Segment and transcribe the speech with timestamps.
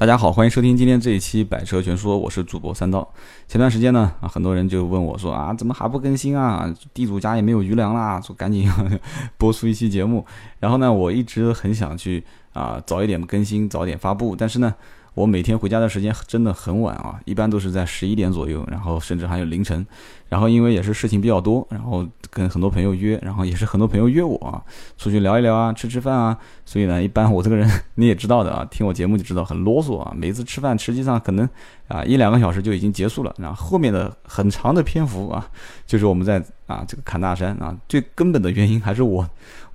[0.00, 3.06] 大家好，欢迎收听今天这一期《百车全说》，我是主播三刀。
[3.46, 6.74] 前段时间呢，啊，很多人就问我说啊，怎么还不更新啊？
[6.94, 8.66] 地主家也没有余粮啦，说赶紧
[9.36, 10.24] 播出一期节目。
[10.58, 12.24] 然后呢，我一直很想去
[12.54, 14.74] 啊，早一点更新，早点发布，但是呢。
[15.14, 19.86] 我每天回家的时间真的很晚啊，一般都是在十一点左右，然后甚至还有凌晨。
[20.28, 24.62] 然后因为也是事情比较多，然后跟很多朋友约，然后也是很多朋友约我啊，
[24.96, 26.38] 出去聊一聊啊，吃吃饭啊。
[26.64, 30.12] 所以呢，一般我这个人 你也知道的啊，听我节目就知道很啰嗦啊。
[30.16, 31.48] 每次吃饭实际上可能
[31.88, 35.44] 啊一两个小时就已经结束了，然后后面的很长的篇幅啊，
[35.84, 39.28] 就是我们在啊这个侃大山啊，最根本的原因还是我。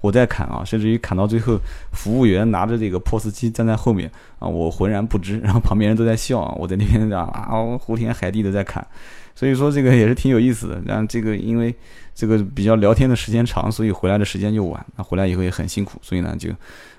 [0.05, 1.59] 我在砍啊，甚至于砍到最后，
[1.91, 8.85] 服务员拿着这个 POS 机站在后面啊，我浑然不知，然后旁边人都在笑啊，我在那边啊啊胡天海地的在砍，
[9.33, 10.79] 所以说这个也是挺有意思的。
[10.85, 11.73] 然后这个因为
[12.13, 16.51] 这个比较聊天的时间长，所以回来的时间就晚，那回来以后也很辛苦，所以呢就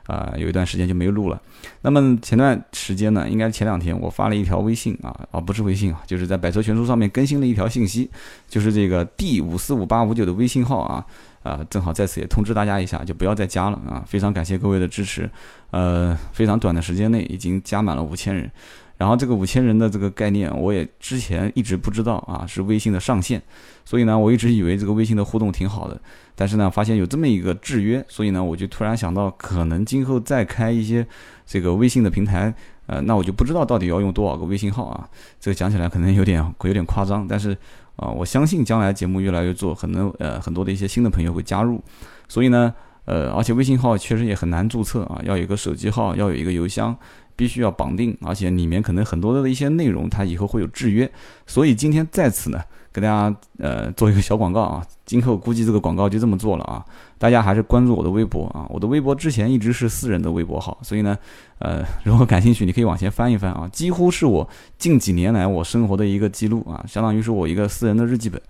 [0.07, 1.41] 啊有一段时间就没录了。
[1.82, 8.10] 那么前段时间呢，应该前两天我发了一条微信啊，啊不是微信啊，就是在百车全书上面更新了一条信息，
[8.48, 11.07] 就是这个 D 五四五八五九的微信号啊。
[11.46, 14.02] 啊，正好在此也通知大家一下，就不要再加了啊！
[14.04, 15.30] 非常感谢各位的支持，
[15.70, 18.50] 呃，非常短的时间内已经加满了五千人。
[18.98, 23.40] 然后这个五千人的这个概念，我也之前一直不知道啊，是微信的上限。
[23.84, 26.00] 所以呢，我一直以为这个微信的互动挺好的，
[26.34, 31.06] 但是呢，发现有这么一个制约，所以呢，我就突然想到，可能今后再开一些
[31.46, 32.52] 这个微信的平台，
[32.86, 35.08] 呃，那我就不知道到底要用多少个微信号啊。
[35.38, 37.56] 这个讲起来可能有点有点夸张，但是。
[37.96, 41.82] 啊，我相信将来节目越来越做，可能呃很多的一些新的朋友会加入，
[42.28, 42.72] 所以呢，
[43.04, 46.96] 呃，而且微信号确实也很难注册啊，要有一个手机号，要有一个邮箱，
[47.34, 51.10] 必须要绑定，而且里面可能很多的一些内容它以后会有制约，
[51.46, 52.60] 所以今天在此呢。
[52.92, 56.82] 给大家呃做一个小广告啊，今后估计这个广告就这么做了啊，
[57.18, 61.14] 大家还是关注我的微博啊，我的微博之前一直是私人的微博号，所以呢，
[61.59, 68.41] 呃，如果感兴趣，你可以往前翻一翻啊，几乎是我近几年来我生活的一个记录啊，相当于是我一个私人的日记本。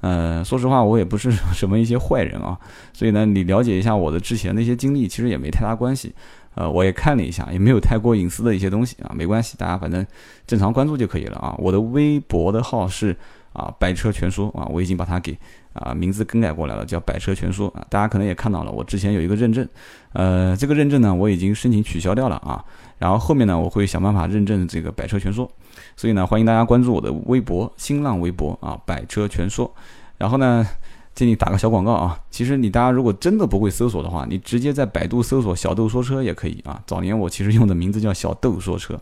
[0.00, 2.58] 呃，说实话，我也不是什么一些坏人啊，
[2.92, 6.14] 所以呢，你了解一下我的之前的一些经历，其实也没太大关系。
[6.54, 10.06] 呃，我也看了一下，也没有太过隐私的一些东西啊，没关系，大家反正
[10.46, 11.54] 正常关注就可以了啊。
[11.58, 13.16] 我的微博的号是。
[13.54, 15.38] 啊，百车全说啊，我已经把它给
[15.74, 17.84] 啊名字更改过来了，叫百车全说啊。
[17.90, 19.68] 大家可能也看到了，我之前有一个认证，
[20.14, 22.64] 呃，这个认证呢我已经申请取消掉了啊。
[22.98, 25.50] 然后后面呢我会想办法认证这个百车全说，
[25.96, 29.70] 所以呢欢迎大家关注我的微博、新浪微博啊，百车全说。
[30.16, 30.66] 然后呢。
[31.14, 36.82] 这里打个小广告啊，其实你大家如果真的不会搜索的话，你直接在百度搜索“小豆说车”也可以啊。
[36.86, 38.98] 早年我其实用的名字叫“小豆说车”，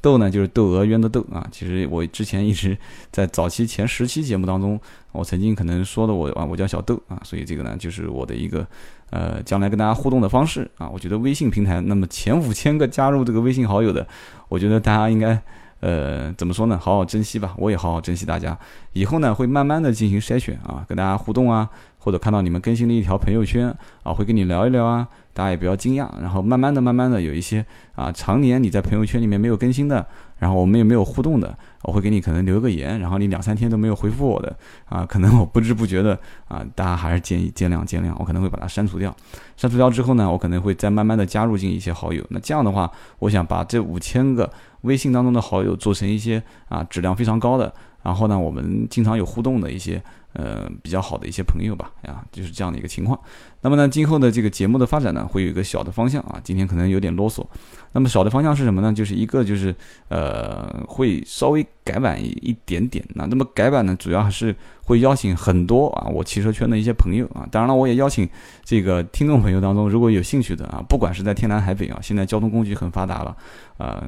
[0.00, 1.44] 豆呢就是窦娥冤的窦啊。
[1.50, 2.78] 其实我之前一直
[3.10, 4.78] 在早期前十期节目当中，
[5.10, 8.64] 我曾经可能说的我啊，我叫小豆啊，所以这个呢就是我的一个
[9.10, 10.88] 呃将来跟大家互动的方式啊。
[10.88, 14.06] 我觉得微信平台那么前五千个加入这个微信好友的，
[14.48, 15.42] 我觉得大家应该。
[15.80, 16.78] 呃，怎么说呢？
[16.80, 18.58] 好好珍惜吧，我也好好珍惜大家。
[18.92, 23.68] 以后呢，会慢慢的进行筛选啊，跟大家互动啊，或者看到你们更新的一条朋友圈
[24.02, 26.08] 啊，会跟你聊一聊啊，大家也不要惊讶。
[26.20, 27.64] 然后慢慢的、慢慢的，有一些
[27.94, 30.04] 啊，常年你在朋友圈里面没有更新的，
[30.38, 34.56] 然后我们也没有互动的，我会给你可能留个言，然后你两三天都没有回复我的
[34.86, 39.14] 啊，可能我不知不觉的啊，大家还是建议见谅见谅，我可能会把它删除掉。
[39.58, 42.24] 删除掉之后呢，我可能会再慢慢的加入进一些好友。
[42.30, 44.50] 那这样的话，我想把这五千个。
[44.82, 47.72] 微信当中的好友做成一些啊质量非常高的，
[48.02, 53.18] 然后呢，我们经常有互动的一些呃比较好的一些朋友吧，啊，就是这样的一个情况。
[53.66, 57.44] 那么呢，今后的这个节目的发展呢，会有一个小的方向啊，今天可能有点啰嗦。
[57.90, 58.92] 那么小的方向是什么呢？
[58.92, 59.74] 就是一个就是
[60.08, 63.04] 呃会稍微改版一点点。
[63.14, 64.54] 那那么改版呢，主要还是。
[64.86, 68.28] 会邀请很多啊，我汽车圈的一些朋友啊，当然了，我也邀请
[68.64, 73.36] 这个听众朋友当中，如果有兴趣的啊，不管是在天南海北啊，现在交通工具很发达了，
[73.78, 74.00] 呃，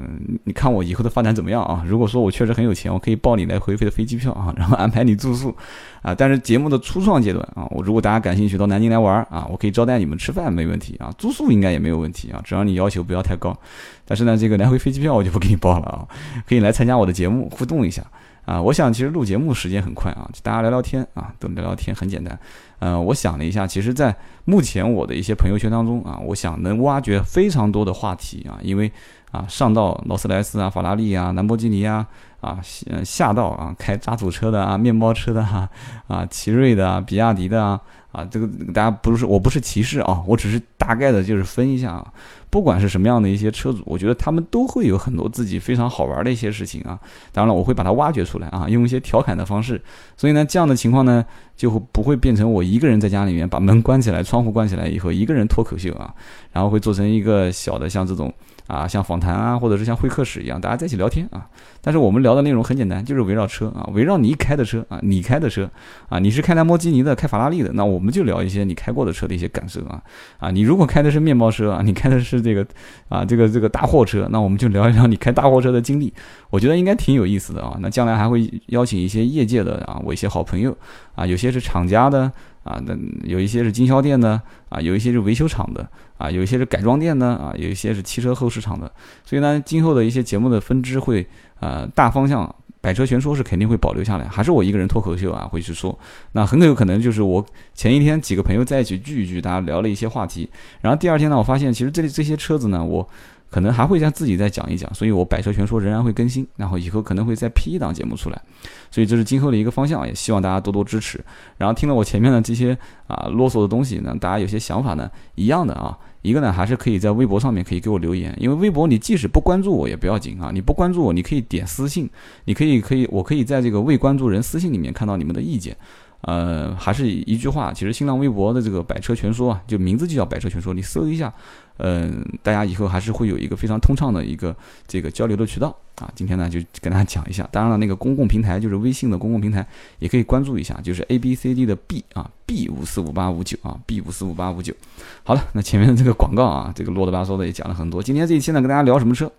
[0.44, 1.82] 你看我以后的发展怎么样啊？
[1.84, 5.52] 如果说我确实很有钱，我可以报你来回飞的飞机票啊，然后安排你住宿
[6.00, 6.14] 啊。
[6.14, 13.56] 但是节目的初创阶段啊，我如果大家感兴趣到南京来玩啊，我可以招待你们吃饭没问题啊，住宿应该也没有问题啊，只要你要求不要太高。
[14.04, 16.06] 但是呢，这个来回飞机票我就不给你报了啊，
[16.46, 18.02] 可以来参加我的节目互动一下。
[18.44, 22.38] 啊，我想其实录节目时间很快啊，大家聊聊天啊，都聊聊天很简单。
[22.78, 28.90] 嗯，我想了一下，其实，在目前我的一些朋友圈当中啊，我想能挖掘非常多的话题啊，因为
[29.32, 32.06] 啊，上到劳斯莱斯啊、法拉利啊、兰博基尼啊，
[32.40, 32.58] 啊，
[33.04, 35.68] 下到啊开渣土车的啊、面包车的哈，
[36.06, 37.78] 啊，奇瑞的啊、比亚迪的啊。
[38.10, 42.12] 啊，这个大家不是，我不是歧视啊，我只是大概的就是分一下啊。
[42.50, 46.98] 不管是什么样的一些车主，我觉得他们都会有很多自己非常好玩的一些事情啊。
[47.30, 49.78] 当然了，我会把它挖掘出来啊，用一些调侃的方式。
[50.16, 51.22] 所以呢，这样的情况呢，
[51.54, 56.14] 就会不会变成我一个人在家里面把门关起来、窗户关起来以后一个人脱口秀啊，
[56.50, 58.32] 然后会做成一个小的像这种
[58.68, 61.44] 啊，像访谈啊，或者是像会客室一样，大家在一起聊天啊。
[61.80, 65.68] 但是我们聊的内容很简单，就是围绕车啊，围绕你开的车啊，你开的车
[66.08, 70.00] 啊，你是开兰博基尼的，开法拉利的，那我们就聊一些你开过的车的一些感受啊
[70.38, 72.66] 啊，你如果开的是面包车啊，你开的是这个
[73.08, 76.12] 啊这个这个大货车，那我们就聊一聊你开大货车的经历，
[76.50, 77.76] 我觉得应该挺有意思的啊。
[77.80, 80.76] 那将来还会邀请一些业界的啊，我一些好朋友
[81.14, 82.30] 啊，有些是厂家的
[82.68, 82.94] 啊，那
[83.24, 85.88] 有一些是经销店的啊，有一些是维修厂的。
[86.18, 88.90] 啊，有一些是改装店的啊，有一些是汽车后市场的，
[89.24, 91.24] 所以呢，今后的一些节目的分支会，
[91.60, 95.96] 呃，大方向百车全说是肯定会保留下来，还是我一个人脱口秀啊会去说，
[96.32, 100.50] 那很有可能就是我前一天几个朋友在一起聚一聚，大家聊了一些话题，
[100.80, 103.08] 然后第二天呢，我发现其实这里这些车子呢，我。
[103.50, 108.42] 可能还会再自己再讲一讲，所以我百车全说仍然会更新，然后以后可能会再批一档节目出来，
[108.90, 111.18] 所以这是今后的一个方向，也希望大家多多支持。
[111.56, 122.08] 然后听了我前面的这些啊啰嗦的东西呢，大家有些想法呢一样的啊，一个呢还是可以在微博上面可以给我留言，因为微博你即使不关注我也不要紧啊，你不关注我你可以点私信，
[122.44, 125.76] 你可以可以我可以在这个未关注人私信里面看到你们的意见。
[126.22, 131.32] 呃，还是一句话，其实新浪微博的这个百车全说啊，就名字就叫百车全说，你搜一下。
[131.78, 134.54] 嗯，大家以后还是会有一个非常通畅的一个
[134.86, 136.10] 这个交流的渠道啊。
[136.14, 137.48] 今天呢，就跟大家讲一下。
[137.50, 139.66] 当然了，那个公共平台就是微信的公共平台，
[139.98, 144.74] 也可以关注一下，就是 A B C D 的 B 啊，B 五四五八五九啊，B 五四五八五九。
[145.22, 148.02] 好了，那前面的这个广告啊，这个啰里吧嗦的也讲了很多。
[148.02, 149.30] 今天这一期呢，跟大家聊什么车？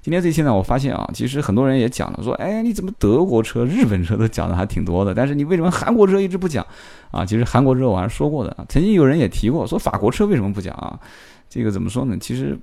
[0.00, 6.66] 今天这一期呢，我发现啊，其实很多人也讲了，说，哎，你怎么德国车、日本车都讲的还挺多的，但是你为什么韩国车一直不讲
[7.12, 7.24] 啊？
[7.24, 10.98] 其实韩国车我还是说过的，曾经有人也提过，说法国车为什么不讲啊？
[11.52, 12.16] 这个怎么说呢？
[12.18, 12.58] 其实，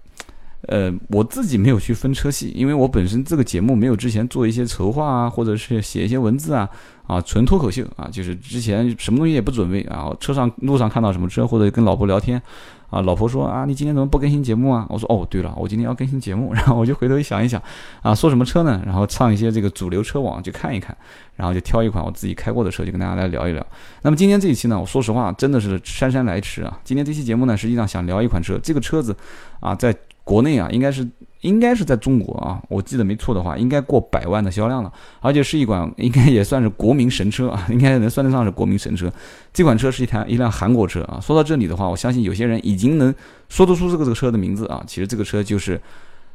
[0.67, 6.69] 呃，我自己没有去分车系，因为我本身这个节目没有之前做一些筹划啊，或者是写一些文字啊，
[7.07, 12.41] 啊，纯脱口秀啊，就是之前什么东西也不准备啊，车上路上看到什么车，或者跟老婆聊天。
[12.89, 14.83] 啊，老婆说啊，你今天怎么不更新节目啊？
[14.89, 16.51] 我说哦，对了，我今天要更新节目。
[16.57, 17.61] 然后我就回头一想一想，
[18.01, 18.81] 啊，说什么车呢？
[18.83, 20.97] 然后上一些这个主流车网去看一看，
[21.35, 23.63] 然后就挑一款我自己开过的车，就跟大家来聊一聊。
[24.01, 26.79] 那么今天这一期呢，我说实话，真的是姗姗来迟啊。
[26.83, 29.15] 今天这期节目呢，实际上想聊一款车，这个车子
[29.59, 29.95] 啊，在
[30.29, 31.07] 国内啊，应该是。
[31.41, 34.91] 应该是在中国啊，我记得没错的话，应该过百万的销量了，
[35.21, 39.09] 而且是一款 应该也算是国民神车啊，应该能算得上是国民神车。
[39.53, 41.17] 这款车是一台一辆韩国车啊。
[41.21, 43.15] 说到这里的话，我相信有些人已经能
[43.47, 44.83] 说得出这个这个车的名字啊。
[44.85, 45.79] 其实这个车就是。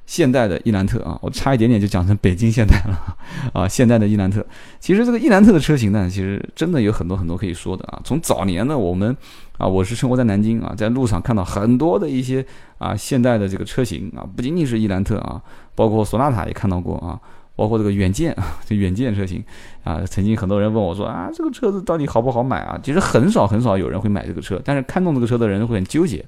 [0.06, 3.16] 现代的伊兰特啊，我差一点点就讲成北京现代了
[3.52, 3.66] 啊！
[3.66, 4.44] 现代的伊兰特，
[4.78, 8.00] 其实这个伊兰特的车型呢，其实真的有很多很多可以说的啊。
[8.04, 9.16] 从早年呢我们
[9.56, 12.44] 啊，我是生活在南京啊，在路上看到很多的一些
[12.78, 15.40] 啊现代的这个车型啊，不仅仅是伊兰特啊，
[15.74, 17.18] 包括索纳塔也看到过啊。
[17.56, 19.42] 包括这个远见啊， 这远见车型
[19.84, 22.78] 啊，曾经很多人问我说啊，这个车子到底好不好买啊？
[22.82, 26.24] 其实很少很少有人会买这个车，但是看中这个车的人会很纠结。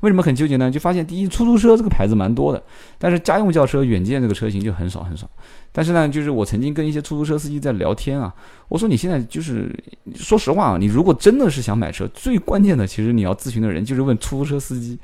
[0.00, 0.70] 为什么很纠结呢？
[0.70, 2.62] 就发现第一，出租车这个牌子蛮多的，
[2.98, 5.28] 但是家用轿车远见这个车型就很少很少。
[5.72, 8.34] 但是呢，就是我曾经跟一些出租车司机在聊天啊，
[8.68, 9.70] 我说你现在就是
[10.14, 14.98] 说实话啊，你如果真的是想买车，最关键的其实你要咨询的人就是问出租车司机。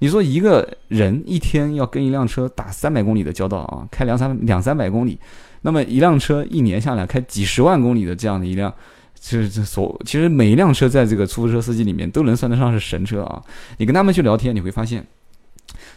[0.00, 5.18] 你说一个人一天要跟一辆车打三百公里的交道啊，开两三两三百公里，
[5.62, 8.74] 那么一辆车一年下来开几十万公里的这样的一辆，
[9.20, 13.42] 就是这所其实每一辆车在这个出租车司机里面都能算得上是神车啊。
[13.78, 15.06] 你跟他们去聊天，你会发现。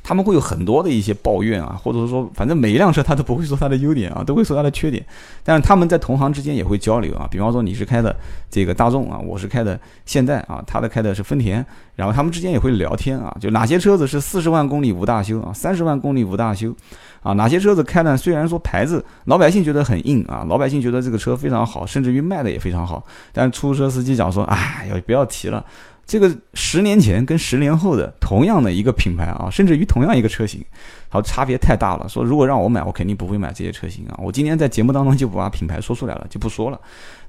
[0.04, 5.06] 他们会有很多的一些抱怨啊，或者说，反正每一辆车他都不会说它的优点啊，都会说它的缺点。
[5.44, 8.16] 但是他们在同行之间也会交流啊，比方说你是开的
[8.50, 11.66] 这个大众啊，我是开的现代啊，他的开的是丰田，
[11.96, 16.74] 然后他们之间也会聊天啊，就哪些车子是四十万公里无大修啊，三十万公里无大修
[17.22, 18.18] 啊，哪些车子开呢？
[18.18, 25.66] 虽然说牌子老百姓觉得很硬啊，老百姓觉得这个车非常好，甚至于卖的也非常好，但出租车司机讲说，哎呀，不要提了。
[26.06, 30.64] 这个十年前跟十年后的同样的一个品牌啊，甚至于同样一个车型，
[31.08, 32.08] 好差别太大了。
[32.10, 34.20] 说如果让我买，我肯定不会买这些车型啊。
[34.22, 36.80] 我今天在节目当中就不把品牌说出来了，就不说了。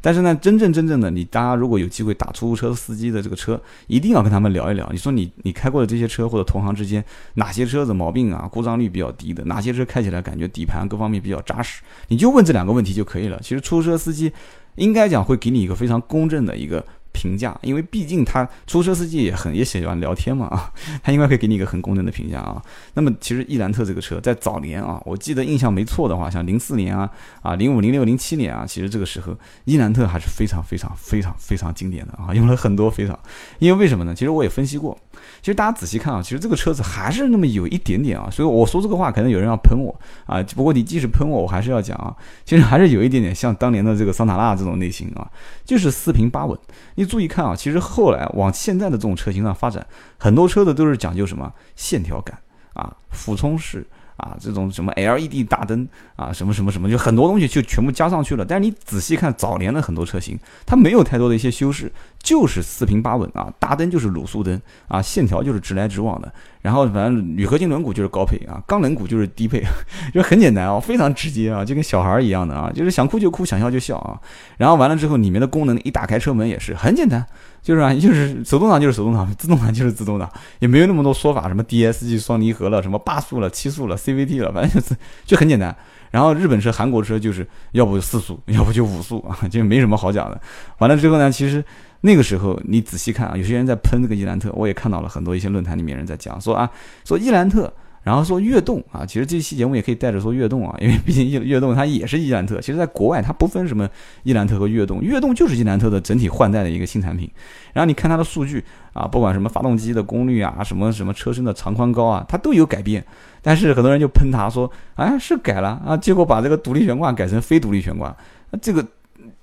[0.00, 4.86] 但是呢，真正真正的你，大家如果有机会打出租车司机的这个车，一定要跟他们聊一聊。
[4.90, 7.02] 你说你你开过的这些车或者同行之间，
[7.34, 13.38] 哪些车子毛病啊，故障率比较低的，哪些车开起来感觉底盘各方面比较扎实，你就问这两个问题就可以了。
[13.40, 14.32] 其实出租车司机
[14.74, 16.84] 应该讲会给你一个非常公正的一个。
[17.14, 20.70] 评价，因为毕竟他出租车司机也很也喜欢聊天嘛啊，
[21.02, 22.60] 他应该可以给你一个很公正的评价啊。
[22.94, 27.08] 那么其实伊兰特这个车在早年啊，我记得印象没错的话，像零四年啊
[27.40, 33.18] 啊零五零六零七年啊，其实这个时候伊兰特还是非常非常非常非常经典的啊， 用了很多非常，
[33.60, 34.14] 因为为什么呢？
[34.14, 34.98] 其实我也分析过，
[35.40, 39.94] 其实大家仔细看啊，其实这个车子还是那么有一点点啊，所以我说这个话可能有人要喷我
[40.26, 45.30] 啊，不过你即使喷我，我还是要讲啊，其实还是有一点点像当年的这个桑塔纳这种类型啊，
[45.64, 46.58] 就是四平八稳。
[46.96, 49.86] 你注意看啊，其实后来往现在的这种车型上发展，
[50.18, 52.38] 很多车子都是讲究什么线条感
[52.72, 58.44] 啊，俯冲式啊，这种什么 LED 大灯啊，什么什么什么，就很多东西就全部加上去了。
[58.44, 61.92] 但是你仔细看早年的很多车型，它没有太多的一些修饰，
[62.22, 66.32] 就是四平八稳啊，大灯就是卤素灯啊，线条就是直来直往的。
[66.64, 69.62] 然后反正铝合金轮毂就是高配啊，钢轮毂就是低配，
[70.14, 74.18] 就很简单啊，非常直接啊，就跟小孩一样的啊，就是想哭就哭，想笑就笑啊。
[74.56, 77.22] 然后完了之后，里面的功能一打开车门也是很简单。
[77.60, 85.74] 就是啊，就是手动挡就是手动挡，自动挡就是自动挡，也没有那么多说法，什么 DSG 双离合了，什么八速了、七速了、CVT 了，反正就是就很简单。
[86.14, 90.40] 然后日本车、韩国车就是要不四速，要不就五速啊， 就没什么好讲的。
[90.78, 91.64] 完了之后呢，其实
[92.02, 96.70] 那个时候你仔细看啊，有些人在喷这个伊兰特，我也看到了很多一些论坛里面人在讲说啊，
[97.04, 97.72] 说伊兰特。
[98.04, 102.60] 然后说悦动啊，其实这期节目也可以带着说悦动啊， 因为毕竟悦悦动它也是伊兰特。
[102.60, 103.88] 其实，在国外它不分什么
[104.22, 107.28] 伊兰特和悦动，悦动就是伊兰特的整体换代的一个新产品。
[107.72, 113.04] 然后你看它的数据啊，不管什么发动机的功率啊，什么什么车身的长宽高啊，它都有改变。
[113.40, 118.14] 但是很多人就喷它说，哎，是改了啊，结果把这个独立悬挂改成非独立悬挂，
[118.50, 118.86] 那这个。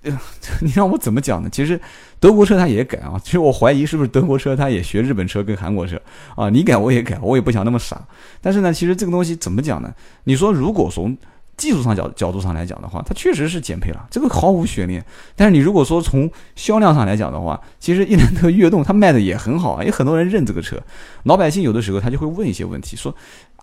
[0.62, 1.50] 你让我怎么讲呢？
[1.51, 1.79] 其实
[2.20, 6.01] 德国车它也改啊， 其实我怀疑是不是德国车它也学日本车跟韩国车
[6.36, 8.01] 啊，你改我也改，我也不想那么傻。
[8.41, 9.93] 但是呢，其实这个东西怎么讲呢？
[10.24, 11.15] 你说如果从
[11.55, 15.05] 技术上角角度上来讲的话，它确实是减配了，这个毫无悬念。
[15.36, 20.81] 但是你如果说从销量上来讲的话，其实伊兰特悦动它卖的也很好啊，有很多人认这个车。
[21.24, 23.15] 老百姓有的时候他就会问一些问题，说。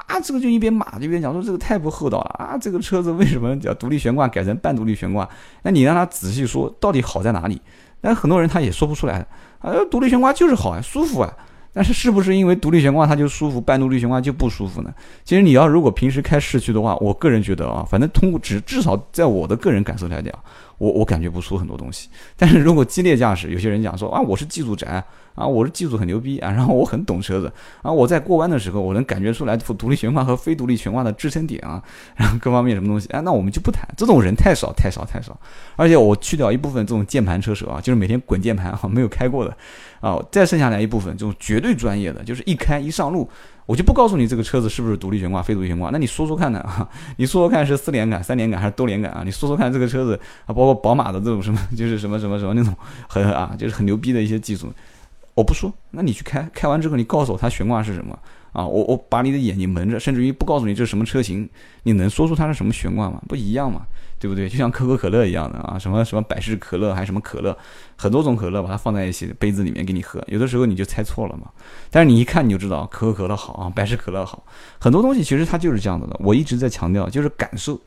[0.09, 2.59] 啊，这个就一边骂一边讲说这个太不厚道了啊！
[2.59, 5.29] 这个车子为什么叫独立悬挂改成半独立悬挂？
[5.63, 7.61] 那你让他仔细说，到底好在哪里？
[8.01, 9.25] 但很多人他也说不出来
[9.61, 11.33] 啊，独立悬挂就是好啊，舒服啊。
[11.71, 14.93] 但是是不是因为独立悬挂它就舒服，半独立悬挂就不舒服呢？
[15.23, 20.33] 其实你要如果平时开市区的话，我个人觉得啊，反正通过至至少在我的个人感受来讲，
[20.79, 22.09] 我我感觉不出很多东西。
[22.37, 25.05] 但是如果激烈驾驶，有些人讲说啊，我是技术宅。
[25.35, 27.49] 啊，我是技术很牛逼啊，然后我很懂车子
[27.81, 31.81] 啊，我在过弯的时候，我能感觉出来独立悬挂和非独立悬挂的支撑点啊，
[32.17, 35.39] 然后各方面什么东西，哎，那我们就不谈，这种人太少太少太少，
[35.77, 39.57] 而且我去掉一部分这种键盘车手啊，就是每天滚键盘啊，没有开过的
[40.01, 43.31] 啊，再剩下来一部分这种绝对专业的，就是一开一上路，
[43.69, 46.89] 我就不告诉你这个车子是不是独立悬挂、非独立悬挂，那你说说看呢啊？
[47.19, 49.21] 你说说看是四连杆、三连杆还是多连杆啊？
[49.23, 52.75] 你说说看这个车子啊，包括宝马的这种什么， 就是什么什么什么那种
[53.07, 54.73] 很啊，就是很牛逼的一些技术。
[55.35, 58.19] 我不说，那你去开，开完之后你告诉我它悬挂是什么
[58.53, 58.67] 啊？
[58.67, 61.47] 我我把你的眼睛蒙着，甚至于不告诉你这是什么车型，
[61.83, 63.21] 你能说出它是什么悬挂吗？
[63.29, 63.83] 不一样嘛，
[64.19, 64.49] 对不对？
[64.49, 67.57] 就像可口可乐一样的啊，什么什么百事可乐还什么可乐，
[67.97, 71.49] 很多种可乐把它放在一起杯子里面给你喝，有的时候你就猜错了嘛。
[71.91, 74.45] 但是你一看你就知道可口可乐好啊，百事可乐好，
[74.79, 76.17] 很多东西其实它就是这样子的。
[76.21, 77.81] 我一直在强调，就是感受。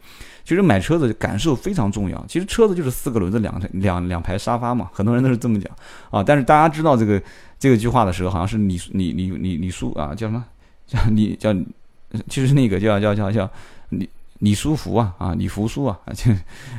[0.44, 2.26] 其实买车子感受非常重要。
[2.28, 5.72] 其实车子就是四个轮子，两两两排沙发嘛，很多人都是这么讲
[6.10, 6.24] 啊。
[6.24, 7.22] 但是大家知道这个
[7.60, 10.44] 这个句话的时候，好像是李李李李李叔啊，叫什么？
[10.88, 11.54] 叫李叫，
[12.28, 13.48] 其实那个叫叫叫叫
[14.42, 16.32] 李书福啊啊，李福叔啊， 就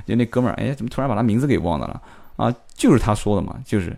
[0.07, 2.01] 就那哥们儿，哎，怎么突然把他名字给忘了了
[2.37, 2.55] 啊？
[2.77, 3.97] 就是他说的嘛，就是。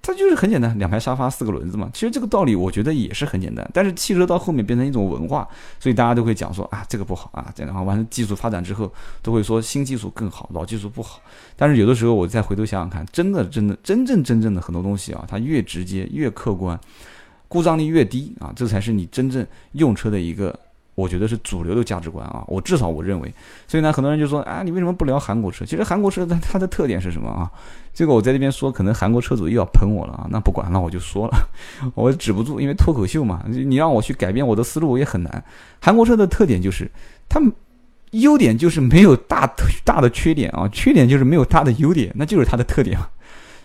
[0.00, 1.90] 它就是很简单，两排沙发四个轮子嘛。
[1.92, 3.68] 其实这个道理我觉得也是很简单。
[3.74, 5.46] 但是汽车到后面变成一种文化，
[5.78, 8.90] 所以大家都会讲说啊，这个不好啊，这样的话完了技术发展之后
[9.20, 11.20] 都会说新技术更好，老技术不好。
[11.56, 16.78] 但是有的时候我再回头想想看，真的真的真正真正的很多东西啊，它越直接越客观，
[17.46, 20.58] 故障率越低啊，这才是你真正用车的一个。
[20.98, 23.32] 我觉得是主流的价值观啊，我至少我认为，
[23.68, 25.64] 所以呢，很多人就说啊，你为什么不聊韩国车？
[25.64, 27.48] 其实韩国车它它的特点是什么啊？
[27.94, 30.26] 这个我在这边说，可能韩国车主又要喷我了啊。
[30.28, 31.48] 那不管了，我就说了，
[31.94, 35.44] 我止不住，因为脱口秀嘛，你让我去改变我的思路也很难。
[35.80, 36.90] 韩国车的特点就是，
[37.28, 37.40] 它
[38.10, 39.46] 优点就是没有大
[39.84, 42.98] 大的缺点啊，缺点就是没有大的优点，那就是它的特点。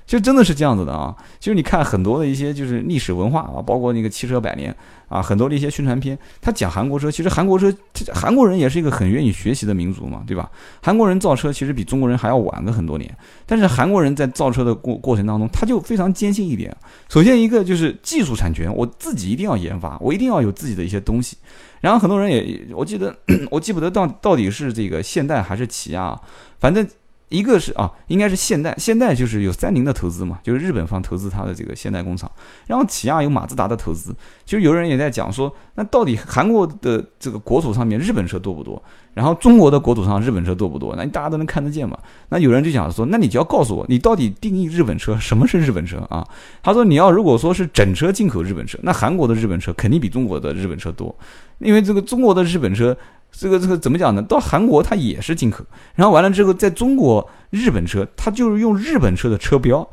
[0.05, 1.15] 就真的是这样子的啊！
[1.39, 4.75] 就是你看很多的一些就是历史文化啊，包括那个汽车百年
[5.07, 7.73] 啊，很多的一些宣传片，他讲韩国车，其实韩国车，
[8.13, 10.51] 韩国人也是一个很愿意学习的民族嘛，对吧？
[10.81, 16.75] 韩国人造车其实比中国人还要晚个很多年，但是韩国人在造车的过过程当中，他就非常坚信一点：
[17.09, 21.37] 首先一个就是技术产权，我自己一定要研发，我一定要有自己的一些东西。
[21.79, 23.15] 然后很多人也，我记得
[23.49, 26.19] 我记不得到到底是这个现代还是起亚，
[26.59, 26.85] 反正。
[27.33, 32.31] 一个是啊，应该是现代，现代就是有三菱的投资嘛，就是日本方投资它的这个现代工厂，
[32.67, 34.15] 然后起亚有马自达的投资。
[34.45, 38.79] 其实有人也在讲说，那到底韩国的这个国土上面日本车多不多？
[39.15, 40.95] 然后中国的国土上日本车多不多？
[40.95, 41.97] 那大家都能看得见嘛？
[42.29, 46.23] 那有人就讲说，那你就要告诉我，你到底定义日本车什么是日本车啊？
[46.61, 51.15] 他说你要如果说是整车进口日本车，那韩国的日本车肯定比中国的日本车多，
[51.57, 52.95] 因为这个中国的日本车。
[53.35, 54.21] 这个这个怎么讲呢？
[54.21, 59.85] 到韩国它也是进口，然后完了之后，在中国日本车它就是用日本车的车标，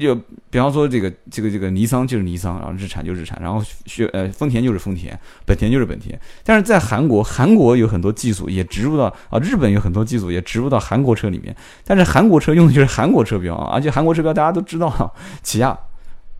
[0.00, 0.14] 就
[0.50, 6.20] 比方说这个这个这个尼桑就是尼桑，然后日产就是日产，然后雪呃丰田就是丰田，本田就是本田。
[6.42, 11.54] 但是在韩国，韩国有很多技术也植入到啊，日本有很多技术也植入到韩国车里面。
[11.84, 15.78] 但是韩国车用的就是韩国车标啊，而且韩国车标大家都知道， 起亚、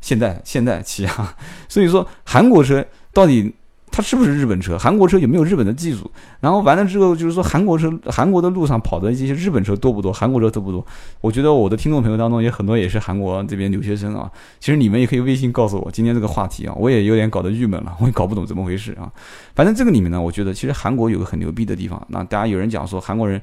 [0.00, 1.36] 现代、现代、起亚。
[1.68, 3.54] 所以说韩国车到底。
[3.96, 4.76] 它是不是日本车？
[4.76, 6.10] 韩国车有没有日本的技术？
[6.38, 10.12] 然后完了之后，就是说韩国车，韩国的路上跑的这些日本车多不多？
[10.12, 10.84] 韩国车多不多？
[11.22, 14.30] 我觉得我的听众朋友当中也很多也是韩国这边留学生啊。
[14.60, 19.10] 其实你们也可以微信告诉我今天这个话题啊，我也有点搞得郁闷了，我也搞不懂怎么回事啊。
[19.54, 22.06] 反正这个里面呢，我觉得其实韩国有个很牛逼的地方。
[22.10, 23.40] 那大家有人讲说韩国人。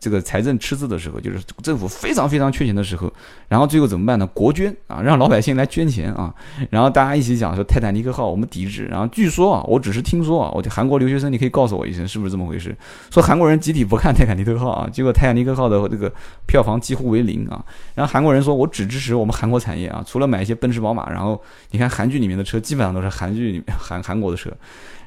[0.00, 3.12] 这个财政赤字的时候，就是政府非常非常缺钱的时候，
[3.48, 4.26] 然后最后怎么办呢？
[4.28, 6.34] 国捐啊，让老百姓来捐钱啊，
[6.70, 8.86] 然后大家一起讲说泰坦尼克号我们抵制。
[8.86, 12.74] 然后据说啊，我只是听说啊，我韩国留学生，你可以告诉我一声是不是这么回事？
[13.10, 16.10] 说韩国人集体不看泰坦尼克号啊，结 果泰坦尼克号的这个
[16.46, 17.62] 票房几乎为零啊。
[17.94, 21.38] 然后韩国人说我只支持我们韩国产业啊，除了买一些奔驰宝马，然后
[21.72, 24.50] 你看韩剧里面的车基本上都是韩剧里面韩韩国的车，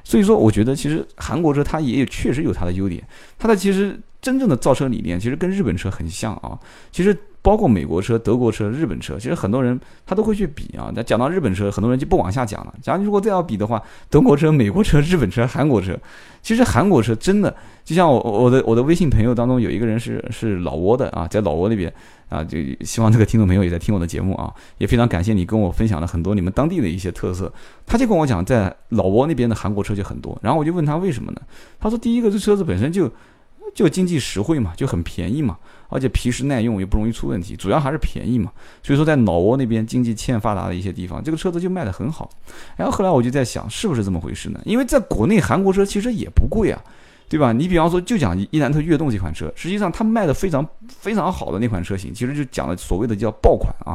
[0.04, 3.02] 所以说我觉得其实韩国车它也有确实有它的优点，
[3.36, 3.98] 它的其实。
[4.24, 6.58] 真正的造车理念其实跟日本车很像啊，
[6.90, 10.90] 其实包括美国车、德国车、日本车，其实很多人他都会去比啊。
[10.96, 12.74] 那讲到日本车，很多人就不往下讲了。
[12.80, 15.94] 假如如果再要比的话，德国车、美国车、日本车、韩国车，
[16.40, 21.92] 其实韩国车真的就像我我的我的微信朋友当中有一个人是是老挝的啊，在老挝那边
[22.30, 27.52] 啊，就希望这个听众朋友也在听我的节目啊，也非常感谢你跟我分享了很多你们当地的一些特色。
[27.84, 31.42] 他就跟我讲，在老挝那边的韩国车就很多，然后我就问他为什么呢？
[31.78, 33.12] 他说第一个这车子本身就。
[33.74, 35.58] 就经济实惠嘛，就很便宜嘛，
[35.94, 38.50] 而且皮实耐用，也不容易出问题，主要还是便宜嘛。
[38.82, 42.28] 所以说，在老挝那边经济欠发达的一些地方，这个车子就卖得很好。
[42.76, 44.60] 然后后来我就在想，是不是这么回事呢？
[44.64, 46.82] 因为在国内韩国车其实也不贵啊，
[47.28, 47.52] 对吧？
[47.52, 53.94] 你比方说，就讲伊兰特悦动这款车，实际上它卖的非常非常好的那款车型，其实就讲的所谓的叫爆款啊，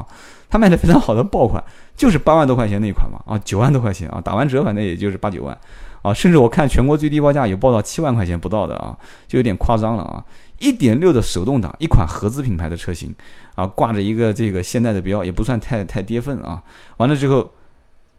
[0.50, 1.62] 它卖的非常好的爆款，
[1.98, 5.58] 就是八万多块钱那款嘛，啊，九万多块钱啊，打完折反正也就是八九万。
[6.02, 10.24] 啊，甚至我看全国最低报价有报到七万块钱不到的啊，就有点夸张了啊。
[10.60, 13.16] 一点六的手动挡，一款合资品牌的车型
[13.56, 16.62] 啊，挂着一个这个现代的标，也不算太太跌份啊。
[16.98, 17.50] 完了之后，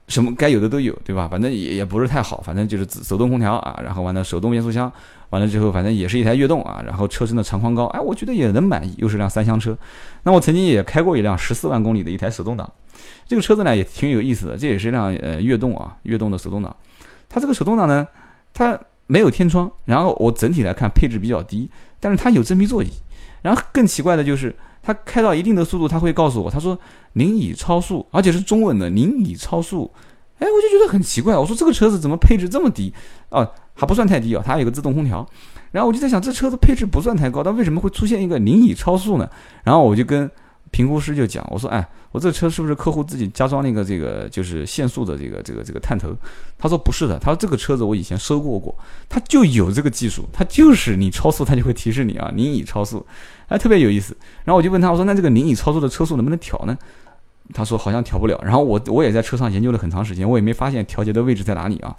[0.08, 1.28] 什么该有的都有，对吧？
[1.28, 4.90] 反正也也不是太好，反正就是手动空调啊，然后完了手动变速箱，
[5.28, 9.76] 完了之后反正也是一台悦动啊，然后车身的长宽高，哎，我觉得也能满意，又是辆三厢车。
[10.22, 12.72] 那我曾经也开过一辆十四万公里的一台手动挡，
[13.28, 16.74] 这个车子呢也挺有意思的，这也是一辆呃悦动啊，悦动的手动挡。
[17.30, 18.06] 它这个手动挡呢，
[18.52, 22.90] 它没有天窗，然后我整体来看配置比较低，但是它有真皮座椅。
[23.40, 26.78] 然后更奇怪的就是，它开到一定的速度，它会告诉我，他说
[27.14, 29.90] 您已超速，而且是中文的，您已超速。
[30.40, 32.92] 哎，我就觉得很奇怪，我说这个车子怎么配置这么低？
[33.30, 35.26] 哦，还不算太低啊，它有个自动空调。
[35.70, 39.30] 然后我就在想，这车子配置不算太高，但为什么会出现一个您已超速呢？
[39.64, 40.30] 然后我就跟。
[40.70, 46.14] 评估师就讲，我说，哎，我这车是不是客户自己加装那个这个就是限速的这个这个这个探头？
[46.56, 48.76] 他说不是的，他说这个车子我以前收过过，
[49.08, 53.04] 它就有这个技术，它就是你超速，它就会提示你啊，您已超速，
[53.48, 54.16] 哎，特别有意思。
[54.44, 56.78] 然后我就问他，我说那这个您已超速的车速能不能调呢？
[57.52, 58.40] 他说好像调不了。
[58.44, 61.96] 然后我我也在车上研究了很长时间，我也没发现调节的位置在哪里啊。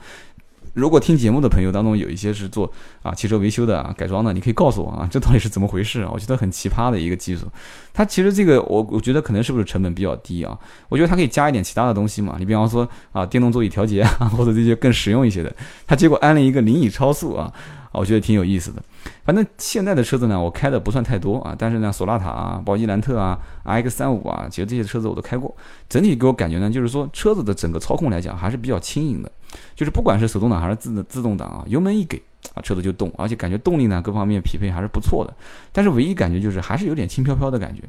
[0.73, 6.09] 如果听节目的朋友当中有一些是做啊汽车维修的啊改装的，你可以告诉我啊，这到底是怎么回事啊？
[6.13, 7.45] 我觉得很奇葩的一个技术。
[7.93, 10.57] 它其实这个我我觉得可能是不是成本比较低啊？
[10.87, 12.35] 我觉得它可以加一点其他的东西嘛。
[12.39, 15.53] 你比方说啊电动座椅调节啊，或者这些更实用一些的。
[15.85, 17.51] 它结果安了一个零以超速啊，
[17.99, 18.81] 我觉得挺有意思的。
[19.23, 25.55] 反正现在的车子呢，我开的不算太多啊，但是呢索纳塔啊、宝伊兰特啊、X 三五啊，其实这些车子我都开过。
[25.89, 29.31] 整体给我感觉呢，就是说车子的整个操控来讲还是比较轻盈的。
[29.75, 32.21] 就是不管是手动挡还是自自动挡啊，油门一给
[32.53, 35.33] 啊，车子就动，而且感觉动力呢各方面匹配还是不错的。
[35.73, 37.81] 但是唯一感觉就是还是有点轻飘飘的感觉，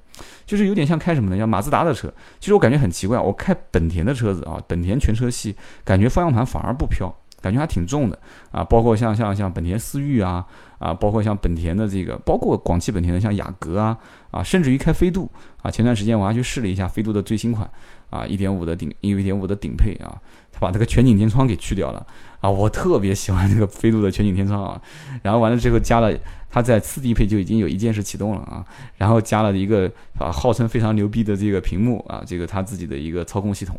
[0.44, 1.36] 就是有点像开什么呢？
[1.38, 2.12] 像马自达的车。
[2.40, 8.18] 其实我感觉很奇怪，我开本田的车子啊，本田全车系，感觉方向盘反而不飘，感觉还挺重的
[8.50, 8.64] 啊。
[8.64, 10.46] 包括像像像本田思域啊
[10.78, 13.98] 啊，包括像本田的这个，包括广汽本田的像雅阁啊
[14.30, 15.70] 啊，甚至于开飞度啊。
[15.70, 17.68] 前段时间我还去试了一下飞度的最新款
[18.08, 20.16] 啊，一点五的顶，一点五的顶配啊。
[20.60, 22.06] 把这个全景天窗给去掉了
[22.40, 22.48] 啊！
[22.48, 24.80] 我特别喜欢这个飞度的全景天窗啊。
[25.20, 26.16] 然后完了之后加了，
[26.48, 28.64] 它在次低配就已经有一键式启动了啊。
[28.96, 33.76] 然后加了一个啊，号称非常牛逼的这个屏幕啊，这个它自己的一个操控系统。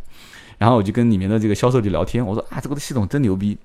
[0.58, 3.58] 然后我就跟里面的这个销售就聊天，我说啊，这个系统真牛逼。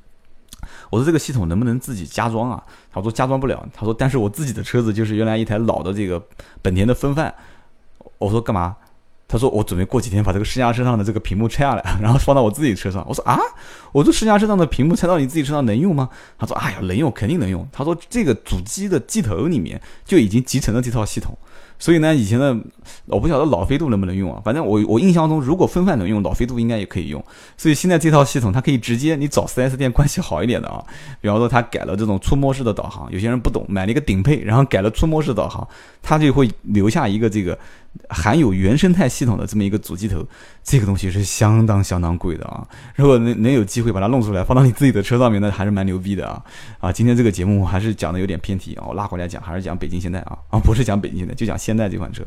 [0.90, 2.62] 我说这个系统能不能自己加装啊？
[2.92, 3.66] 他说加装不了。
[3.72, 6.22] 他说但是我自己的车子就是原来一台老的这个
[6.62, 7.34] 本田的风范。
[8.18, 8.76] 我说干嘛？
[9.30, 13.38] 他说：“我准备过几天把这个试驾车上的这个屏幕拆下来， 然后放到我自己车上。”我说：“啊，
[13.92, 21.36] 我这试驾车上的屏幕拆到你自己车上能用吗？”他说：“哎呀，能用，肯定能用。”他说：“这个主机的机头里面就已经集成了这套系统，
[21.78, 22.56] 所以呢，以前的
[23.06, 27.24] 我不晓得老飞度能不能用啊，反正我我印象中，如果风范能用，老飞度应该也可以用。
[27.56, 30.84] 所以现在这套系统，它可以直接你找 4S 店关系好一点的啊，
[31.20, 35.66] 比方说他改了这种触摸式的导航，有些人不懂，买了一个顶配，然后改了触摸式导航，
[36.02, 37.58] 它就会留下一个这个。
[38.10, 40.24] 含有原生态系统的这么一个主机头，
[40.62, 42.66] 这个东西是相当相当贵的啊！
[42.94, 46.42] 如果能能有机会把它弄出来，放到你自己的车上面，那还是蛮牛逼的啊！
[46.80, 52.22] 啊，今天这个节目还是讲的有点偏题啊，我拉回来讲，还是讲北京现代啊啊，不是讲北京现代，就讲现代这款车。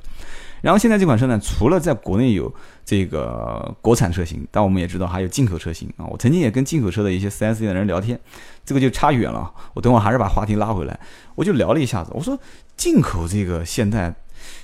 [0.62, 2.54] 然后现在这款车呢，除了在国内有
[2.86, 6.06] 这个国产车型，但我们也知道还有进口车型啊。
[6.06, 8.20] 我曾经也跟进口车的一些 4S 店的人聊天，
[8.64, 9.52] 这个就差远了。
[9.74, 11.00] 我等会还是把话题拉回来，
[11.34, 12.40] 我就聊了一下子，我说
[12.76, 14.14] 进口这个现代。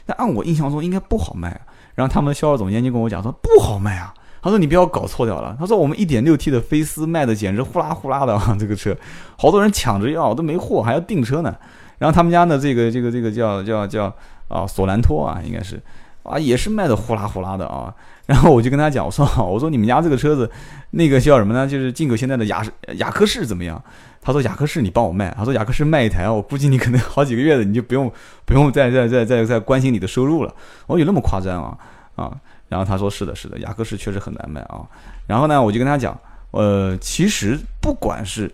[0.05, 1.61] 那按我印象中应该不好卖啊，
[1.95, 8.95] 然后他们的销售总监就跟我讲说不好卖啊，他说你不要搞错掉了，他说我们一点六 T 的飞思卖的简直呼啦呼啦的啊，这个车
[9.37, 11.55] 好多人抢着要都没货，还要订车呢。
[11.97, 14.15] 然后他们家的这个这个这个叫叫叫
[14.47, 15.81] 啊索兰托啊，应该是
[16.23, 17.93] 啊也是卖的呼啦呼啦的啊。
[18.27, 20.49] 然后我就跟他讲，我说我说你们家这个车子
[20.91, 21.65] 那个叫什么呢？
[21.65, 22.63] 就是进口现在的雅
[22.95, 23.81] 雅克士怎么样？
[24.27, 28.11] 他说雅克士你帮我卖，他说雅克士卖一台，我估计你可能好几个月的你就不用
[28.43, 30.53] 不用再再再再再关心你的收入了。
[30.85, 31.77] 我有那么夸张啊
[32.17, 32.37] 啊？
[32.67, 34.81] 然后他说是的，是的，雅克士确实很难卖啊。
[35.27, 36.19] 然后呢，我就跟他讲，
[36.51, 38.51] 呃，其实不管是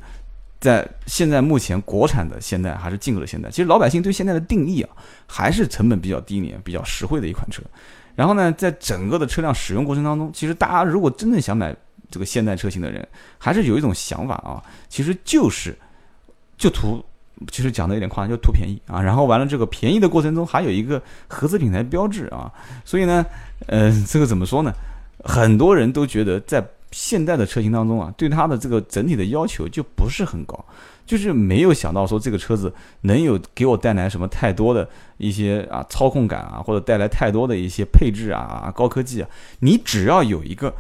[0.60, 4.90] 在现在目前国产的现代还是进口的现代，其实老百姓对现在的定义啊，
[5.26, 7.64] 还是成本比较低廉、比较实惠的一款车。
[8.14, 11.76] 然后呢，在整个的车辆使用过程当中，其实大家如果真正想买。
[12.14, 13.06] 这个现代车型的人
[13.40, 15.76] 还是有一种想法啊，其实就是
[16.56, 17.04] 就图，
[17.52, 19.02] 其实讲的有点夸张，就图便宜啊。
[19.02, 22.54] 然后完了这个便宜的过程中还有一个合资品牌标志啊，
[22.86, 23.26] 所以呢，
[23.66, 24.72] 嗯，这个怎么说呢？
[25.26, 30.64] 很多人都觉得在现代的车型当中啊，对它的这个整体的要求就不是很高，
[31.08, 32.72] 就是没有想到说这个车子
[33.02, 39.30] 能有给我带来什么太多的一些啊操控感啊，或者带来太多的一些配置啊高科技啊，
[39.62, 40.72] 你只要有一个。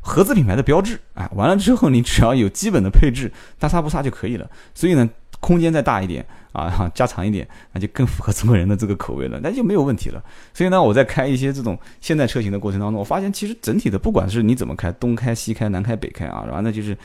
[0.00, 4.50] 合资品牌的标志，哎，完了之后你只要有基本的配置，大差不差就可以了。
[4.74, 5.08] 所以呢，
[5.40, 10.22] 空间再大一点啊， 加长一点，那就更符合中国人的这个口味了，那就没有问题了。
[10.54, 16.96] 所以呢，我在开一些这种现代车型的过程当中，我发现其实整体的，不管是你怎么开，东开、西开、南开、北开啊，然后那就是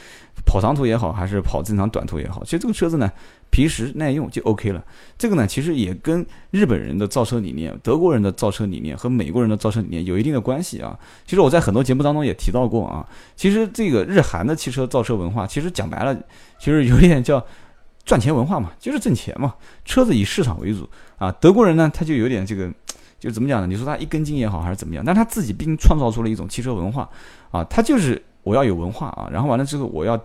[0.46, 3.12] 跑长途也好，还是跑正常短途也好，其实这个车子呢。
[3.52, 4.84] 皮实耐用就 OK 了，
[5.18, 11.00] 这个呢，其实也跟日本人的造车理念、德国人的造车理念和美国人的造车理念有一定的关系啊。
[11.26, 16.14] 其实我在很多节目当中也提到过啊，其实这个日韩的汽车造车文化，其实讲白了，
[16.60, 17.42] 其实有点叫
[18.06, 20.88] 赚钱文化嘛，就是挣钱嘛，车子以市场为主
[21.18, 21.32] 啊。
[21.42, 22.72] 德国人呢，他就有点这个，
[23.20, 23.68] 就怎么讲呢？
[23.68, 25.04] 你说他一根筋也好，还是怎么样？
[25.04, 27.10] 但他自己毕竟创造出了一种汽车文化
[27.52, 30.18] 啊，他就是我要有文化啊，然后完了之后我要。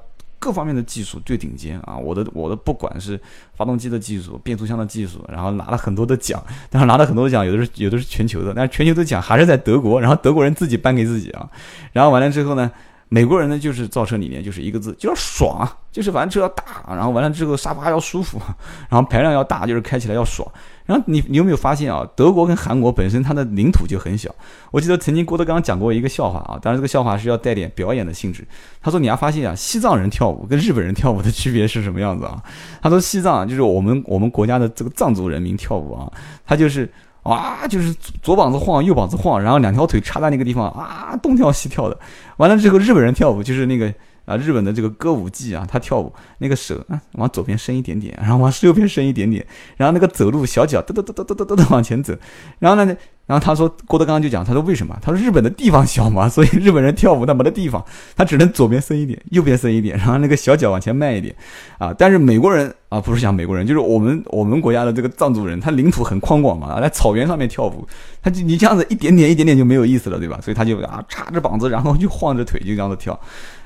[0.42, 1.98] 各方面的技术最顶尖啊！
[1.98, 3.20] 我的我的不管是
[3.54, 11.46] 发动机的技术、变速箱的技术，然后拿了很多的奖，但是拿了很多的奖，有的是有的是全球的，但是全球的奖还是在德国，然后德国人自己颁给自己啊。
[11.92, 12.72] 然后完了之后呢，
[13.12, 18.40] 美国人呢就是造车理念就是一个字，就要爽，就是反正车要大，然后完了之后沙发要舒服，
[18.88, 20.48] 然后排量要大，就是开起来要爽。
[20.86, 22.08] 然后你你有没有发现啊？
[22.14, 24.32] 德国跟韩国本身它的领土就很小。
[24.70, 28.46] 我记得曾经郭德纲讲过一个笑话啊，当然这个笑话是要带点表演的性质。
[28.80, 32.40] 他说你还发现啊，西藏人跳舞跟日本人跳舞的区别是什么样子啊？
[32.80, 36.10] 他说西藏就是我们我们国家的这个藏族人民跳舞啊，
[36.46, 36.88] 他就是
[37.22, 41.98] 啊就是左膀子晃右膀子晃然后两条腿插在那个地方啊东跳西跳的。
[42.38, 43.92] 完了之后日本人跳舞就是那个
[44.24, 49.44] 啊日本的这个歌舞伎啊他跳舞那个手啊往左边伸一点点然后往右边伸一点点
[49.76, 52.14] 然后那个走路小脚哒哒哒哒哒哒哒哒往前走。
[52.59, 54.96] 然后呢然后他说郭德纲就讲他说为什么？
[55.02, 57.85] 他说日本的地方小嘛所以日本人跳舞他没得地方
[58.16, 61.35] 他只能左边伸一点右边伸一点然后那个小脚往前迈一点。
[61.78, 67.87] 啊但是美国人啊，不是讲美国人，就是我们我们国家的这个藏族人，他领土很宽广嘛，在草原上面跳舞，
[68.20, 70.40] 他就你这样子一点点一点点就没有意思了，对吧？
[70.42, 73.18] 所以他就啊叉着膀子，然后就晃着腿就这样子跳。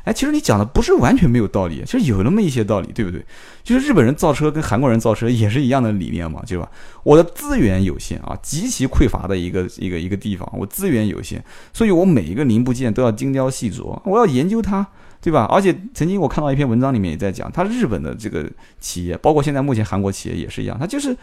[0.05, 3.25] 哎，其实你讲的不是完全没有道理，其实有那么一些道理，对不对？
[3.63, 6.71] 就是日本人造车跟韩国人造车也是一样的理念嘛，对吧？
[7.03, 14.87] 我的资源有限啊，极其匮乏的一个一个一个地方，我资源有限，所以我每一个零部件都要精雕细琢，我要研究它，
[15.25, 15.49] 对吧？
[15.51, 18.47] 而且曾经我看到一篇文章里面也在讲，他日本的这个
[18.79, 21.17] 企业，包括现在目前韩国企业也是一样，他就是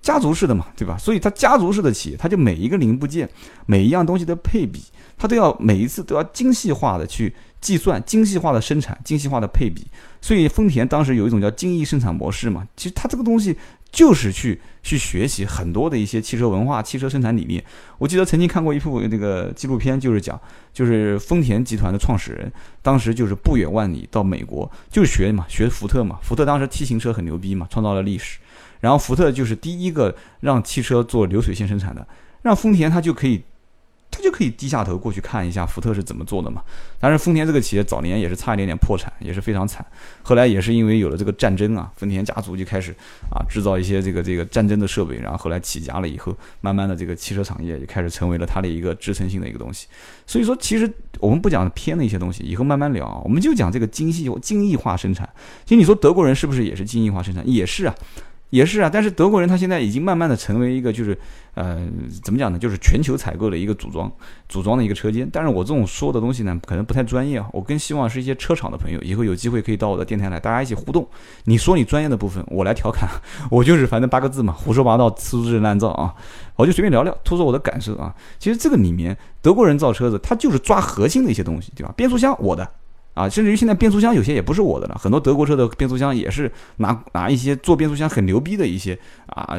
[0.00, 0.96] 家族式的嘛，对吧？
[0.98, 3.28] 所以它家族式的企业，它就每一个零部件、
[3.66, 4.82] 每一样东西的配比，
[5.16, 7.34] 它都要每一次都要精细化的去。
[7.60, 9.84] 计算精细化的生产，精细化的配比，
[10.20, 12.64] 所以丰田当时有一种叫精益生产模式嘛。
[12.76, 13.56] 其实它这个东西
[13.90, 17.60] 就是去去学习很多的一些汽车文化、汽车生产理念。
[17.98, 20.40] 我记得曾经看过一部那个纪录片，就是讲，
[20.72, 26.20] 就是丰田集团的创始人当时就是不远万里到美国，就是学嘛，学福特嘛。
[26.22, 28.38] 福特当时 T 型车很牛逼嘛，创造了历史。
[28.80, 32.06] 然后福特就是第一个让汽车做流水线生产的。
[32.42, 33.42] 让丰田它就可以。
[34.10, 36.62] 他就可以低下头过去看一下福特是怎么做的嘛。
[36.98, 39.84] 当然，丰田这个企业早年也是差一点点破产，也是非常惨。
[40.22, 42.90] 后来也是因为有了这个战争啊，丰田家族就开始
[43.30, 49.86] 啊制造一些这个这个战争的设备，然后后来起家了以后，慢慢的这个汽车产业也开始成为了它的一个支撑性的一个东西。
[50.26, 53.20] 所以说，其实我们不讲偏的一些东西，以后慢慢聊啊。
[53.22, 55.28] 我们就讲这个精细精益化生产。
[55.66, 57.46] 其实你说德国人是不是也是精益化生产？
[57.46, 57.94] 也是啊。
[58.50, 61.18] 也是啊，但是德国人他现在已经慢慢的成为一个就是，
[61.54, 61.86] 呃，
[62.22, 62.58] 怎么讲呢？
[62.58, 64.10] 就是全球采购的一个组装
[64.48, 65.28] 组装的一个车间。
[65.30, 67.46] 但是我这种说的东西呢，可能不太专业啊。
[67.52, 71.06] 我更希望是一些车厂的朋友，以后有机会可以到我的电台来，大家一起互动。
[71.44, 73.08] 你说你专业的部分，我来调侃，
[73.50, 76.14] 我就是反正八个字嘛，胡说八道，粗制滥造啊，
[76.56, 78.14] 我就随便聊聊，吐出我的感受啊。
[78.40, 81.92] 其实这个里面，德国人造车子，他就是抓核心的一些东西，对吧？
[81.94, 82.66] 变速箱我的。
[83.18, 89.58] 啊，甚至于现在变速箱有些也不是我的了，很多德国车的变速箱也是拿拿一些做变速箱很牛逼的一些啊，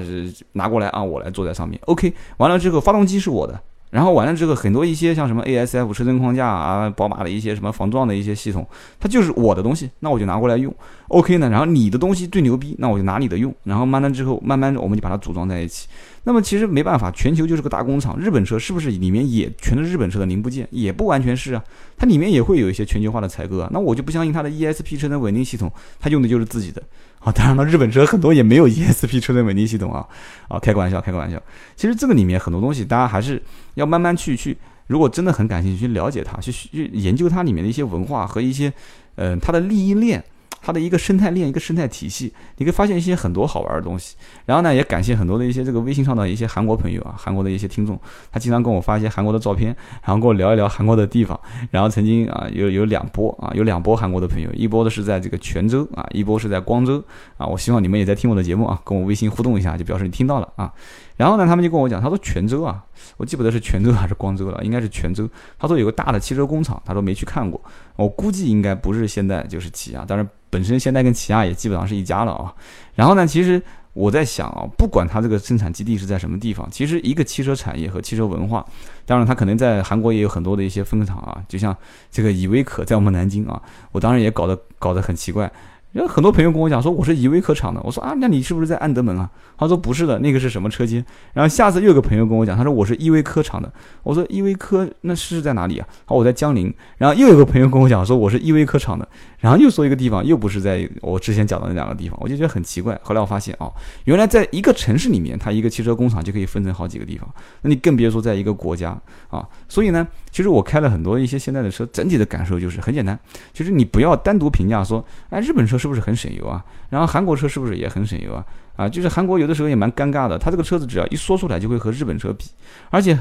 [0.53, 1.79] 拿过来啊，我来坐在上面。
[1.85, 3.59] OK，完了之后发动机是我的。
[3.91, 8.63] 然后完了之后，很多一些像什么 ASF 车身框架啊，宝马的一些什么防撞的一些系统，
[8.99, 10.71] 它就是我的东西，那我就拿过来用
[11.07, 11.49] ，OK 呢。
[11.49, 13.51] 然后你的东西最牛逼，那我就拿你的用。
[13.63, 15.87] 然后慢慢之后，慢慢的我们就把它组装在一起。
[16.23, 18.19] 那么其实没办法，全球就是个大工厂。
[18.19, 20.67] 日本车是不是里面也全是日本车的零部件？
[20.69, 21.63] 也不完全是啊，
[21.97, 23.69] 它里面也会有一些全球化的采购啊。
[23.71, 26.81] 那我就不相信它的 ESP 车身稳定系统，它用的就是自己的。
[27.19, 30.05] 啊，当然了，日本车很多也没有 ESP 车身稳定系统啊，
[30.47, 31.41] 啊，开个玩笑，开个玩笑。
[31.75, 33.41] 其实这个里面很多东西，大家还是
[33.75, 38.71] 要慢慢去去，如果真的很感兴趣，去了解它，去去研究它里面的一些文化和一些，
[39.15, 40.23] 嗯，它的利益链。
[40.69, 44.15] 它的一个生态链，一个生态体系，你可以发现一些很多好玩的东西。
[44.45, 47.99] 然后呢，也感谢很多的一些这个微信上的一些韩国朋友啊，韩国的一些听众，
[48.31, 51.39] 他经常跟我发一些韩国的照片，然后跟我聊一聊韩国的地方。
[51.71, 57.03] 然后曾经啊，有有两波啊，有两波韩国的朋友，一波的是在这个泉州啊，一波是在光州
[57.37, 57.47] 啊。
[57.47, 60.71] 我希望你们也在听我的节目啊，跟我微信互动一下，就表示你听到了啊。
[61.17, 62.83] 然后呢，他们就跟我讲，他说泉州啊，
[63.17, 65.27] 我记不得是泉州还是光州了，应该是泉州。
[65.57, 67.59] 他说有个大的汽车工厂，他说没去看过，
[67.95, 72.53] 我估计应该不是现在就是起亚，但是本身现代跟起亚也基本上是一家了啊。
[72.95, 73.61] 然后呢，其实
[73.93, 78.65] 我在想啊，不管它这个生产基地是在什么地方，其实一个汽车产业和汽车文化，
[79.05, 81.75] 当然它可能在韩国也有很多的一些分厂啊，就像
[82.11, 85.51] 这个依维可在我们南京啊，我当然也搞得搞得很奇怪。
[85.93, 89.27] 有很多朋友跟我讲说我是依维柯厂的，我说啊，那你是不是在安德门啊？
[89.57, 91.03] 他说不是的，那个是什么车间？
[91.33, 95.87] 然后下次又有个朋友跟我讲，他说我是依维柯厂的，我说依维柯那是在哪里啊？
[96.05, 96.71] 好，我在江陵。
[96.97, 99.09] 然后又有个朋友跟我讲说我是依维柯厂的，
[99.39, 102.99] 然后又说一个地方又不是在我之前讲的那两个地方，我就觉得很奇怪。
[103.01, 103.73] 后来我发现哦，
[104.03, 107.27] 原来在一个城市里面，它一个汽车工厂就可以分成好几个地方，
[107.63, 108.95] 那你更别说在一个国家
[109.29, 109.43] 啊。
[109.67, 113.17] 所以呢，其实我开了很多一些现在的车，整体的感受就是很简单，
[113.53, 115.79] 其实你不要单独评价说，哎，日本车。
[115.79, 116.61] 是不是很省油啊？
[116.89, 118.45] 然后韩国车是不是也很省油啊？
[118.75, 122.47] 啊，就是韩国有的时候也蛮尴尬的，它这个车子只要一说出来就会和日本车比，
[122.89, 123.17] 而且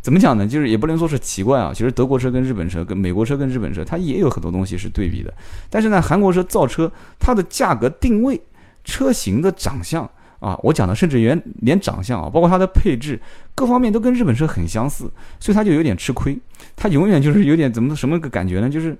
[0.00, 0.46] 怎么讲呢？
[0.46, 1.72] 就是也不能说是奇怪啊。
[1.74, 5.32] 其实德国车跟日本车、跟美国车跟日本车，它也有很多东西是对比的。
[5.68, 8.40] 但是呢，韩国车造车，它的价格定位、
[8.84, 10.08] 车型的长相
[10.38, 13.20] 啊，我讲的甚至连连长相啊，包括它的配置
[13.54, 16.38] 各方面都跟日本车很相似，所以它就有点吃亏。
[16.76, 18.70] 它永远就是有点怎么什么个感觉呢？
[18.70, 18.96] 就是。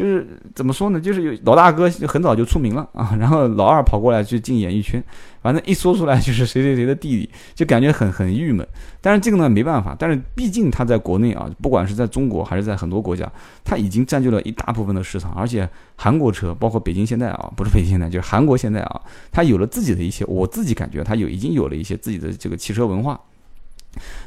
[0.00, 0.98] 就是怎么说呢？
[0.98, 5.02] 就是有老大哥很早就出名了啊，然后老二跑过来去进演艺圈，
[5.42, 8.66] 反正一说出来就是谁谁谁的弟弟，就感觉很很郁闷。
[9.02, 13.30] 但是这个呢没办法，但是毕竟他在国内啊，不管是在中国还是在很多国家，
[13.62, 15.32] 他已经占据了一大部分的市场。
[15.34, 23.20] 而且韩国车，包括北京现代啊，不是北京现代，就是韩国现代啊，他有了自己的一些，我自己感觉他有已经有了一些自己的这个汽车文化。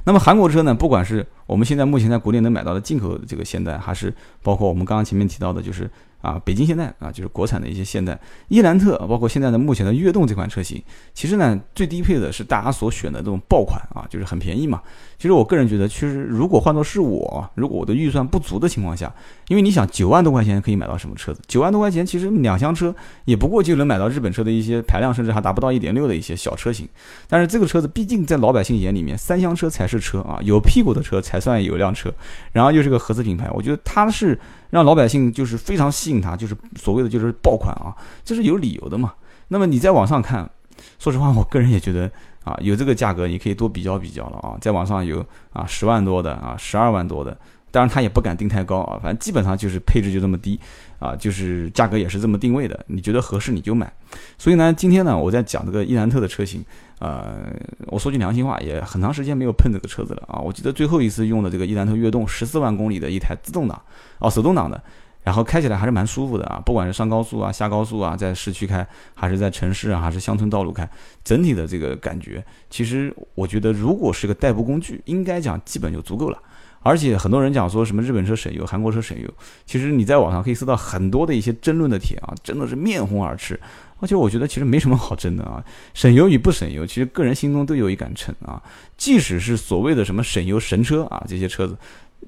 [0.05, 0.73] 那么韩国车呢？
[0.73, 5.89] 不管是我们现在目前在国内能买到的进口这个现代，还是包括我们刚刚前面提到的，就是。
[6.23, 10.81] 啊，北京现代啊，就是国产的一些现代伊兰特，包括现在的目前的悦动这款车型，
[11.13, 14.81] 其实呢，最低配的是大家所选的这种爆款啊，就是很便宜嘛。
[15.17, 19.13] 其实我个人觉得，其实如果换作是我，如果我的预算不足的情况下，
[19.49, 21.41] 因为你想九万多块钱可以买到什么车子？
[21.45, 26.87] 九万多块钱其实两厢车也不过就能买到日本车的一些排量甚至还达不到一点六的一些小车型。
[27.27, 32.13] 但是这个车子毕竟在老百姓眼里面，三厢车才是车啊，有屁股的车才算有辆车。
[32.51, 34.39] 然后又是个合资品牌，我觉得它是。
[34.73, 37.93] 让老百姓就是非常吸引他，就是所谓的就是爆款啊，
[38.25, 39.13] 这是有理由的嘛。
[39.49, 40.49] 那么你在网上看，
[40.97, 42.10] 说实话，我个人也觉得
[42.43, 44.58] 啊，有这个价格你可以多比较比较了啊。
[44.60, 47.38] 在网上有啊十万多的啊十二万多的，
[47.69, 50.60] 当然他也不敢定太高啊，反正基本上就是配置就这么低
[50.97, 53.93] 啊，就是价格也是这么定位的，你觉得合适你就买。
[54.39, 56.65] 所以呢，今天呢我在讲这个伊兰特的车型。
[57.03, 57.53] 呃，
[57.87, 60.39] 我说句良心话，也很长时间没有碰这个车子了啊！
[60.39, 63.81] 我记得最后一次用的这个伊兰特悦动十四万公里的一台自动挡，
[64.19, 64.81] 哦，手动挡的，
[65.21, 70.89] 然后开起来还是蛮舒服的啊，不管是上高速啊、下高速啊，在市区开，还是在城市啊，还是乡村道路开，
[71.25, 76.41] 整体的这个感觉，其实我觉得如果是个代步工具，应该讲基本就足够了。
[76.85, 79.29] 而且很多人讲说什么日本车省油，韩国车省油，
[79.65, 83.59] 其实你在网上可以搜到很多的一些争论的帖啊，真的是面红耳赤。
[84.03, 85.63] 而且我觉得其实没什么好争的啊，
[85.93, 88.61] 省油与不省油，其实个人心中都有一杆秤啊。
[88.97, 91.77] 即使是所谓的什么省油神车啊，这些车子，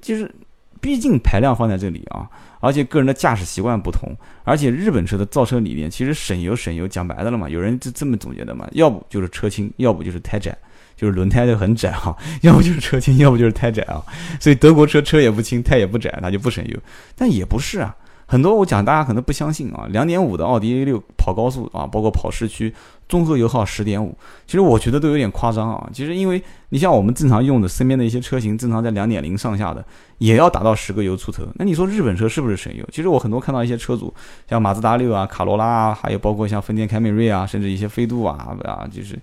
[0.01, 0.33] 就是
[0.79, 2.25] 毕竟排量放在这里啊，
[2.61, 4.09] 而且个人的驾驶习惯不同，
[4.45, 10.57] 而且日本车的造车理念其实省油省油讲白的了嘛，有人就这么总结的嘛，要不就是车轻，要不就是胎窄。
[10.97, 14.01] 就是轮胎就很窄哈， 要不就是车轻，要不就是胎窄啊。
[14.39, 16.79] 所以德国车车也不轻，胎也不窄，它就不省油。
[17.17, 17.93] 但也不是啊，
[18.25, 19.87] 很多我讲大家可能不相信啊。
[19.89, 22.73] 两点五的奥迪 A 六跑高速啊，包括跑市区，
[23.07, 25.89] 综合油耗十点五，其实我觉得都有点夸张啊。
[25.93, 29.85] 其实因为你像我们正常用的身边的一些车型，正常在两点零上下的，
[30.17, 31.43] 也要达到十个油出头。
[31.55, 32.83] 那你说日本车是不是省油？
[32.91, 34.13] 其实我很多看到一些车主，
[34.49, 39.17] 像马自达六啊、卡罗拉啊，还有包括像丰田凯美瑞啊，甚至一些飞度啊啊，就是。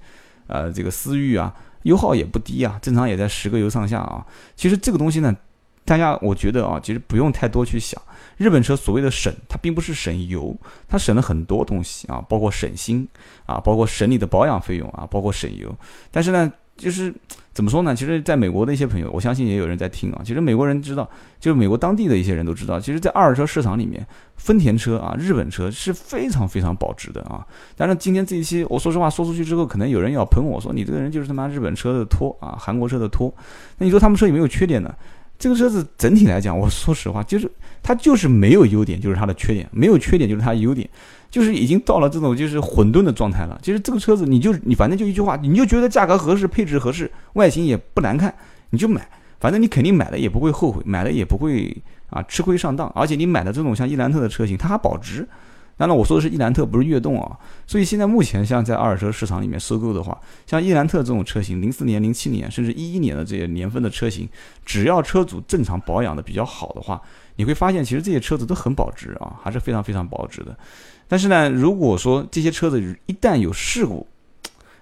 [0.49, 4.27] 呃，这个思域啊，油耗也不低啊，正常也在十个油上下啊。
[4.55, 5.35] 其实这个东西呢，
[5.85, 8.01] 大家我觉得啊，其实不用太多去想。
[8.37, 10.57] 日本车所谓的省，它并不是省油，
[10.89, 13.07] 它省了很多东西啊，包括省心
[13.47, 15.75] 啊，包括省你的保养费用啊，包括省油。
[16.11, 16.53] 但是呢。
[16.75, 17.15] 就是
[17.53, 17.95] 怎么说呢？
[17.95, 20.23] 其实，在美国的一些朋友，我相信也有人在听啊。
[20.25, 24.05] 其实美国人知道，就是美国当地的一些人都知道，其实，在二手车市场里面，
[24.37, 27.47] 丰田车啊，日本车是非常非常保值的啊。
[27.77, 33.33] 但是今天这一期，我说实话说出去之后，可能有人要喷我说，你这个人就是他妈日本车的托啊，韩国车的托。
[33.77, 34.93] 那你说他们车有没有缺点呢？
[35.43, 37.51] 这个车子整体来讲，我说实话，就是
[37.83, 40.89] 它就是没有优点，就是它的缺点；没有缺点，就是它的优点。
[41.33, 43.59] 就是已经到了这种就是混沌的状态了。
[43.61, 48.33] 其实这个车子，你就你反正就一句话，你就觉得价格合适，配置合适，外形也不难看，
[48.71, 49.05] 你就买。
[49.41, 51.77] 反正你肯定买了也不会后悔，买了也不会
[52.09, 52.89] 啊吃亏上当。
[52.95, 55.29] 而且你买的这种像伊兰特的车型，它还保值。
[55.77, 57.37] 当然我说的是伊兰特，不是悦动啊。
[57.67, 64.29] 所以现在目前像在二手车市场里面收购的话，像伊兰特这种车型，零四年、零七年甚至一一年的这些年份的车型，
[64.65, 67.01] 只要车主正常保养的比较好的话，
[67.37, 70.57] 你会发现其实这些车子都很保值啊，还是非常非常保值的。
[71.09, 74.07] 但是呢，如果说这些车子一旦有事故，